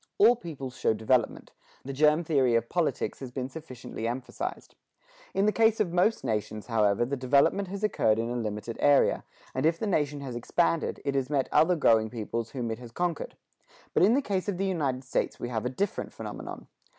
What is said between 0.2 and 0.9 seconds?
peoples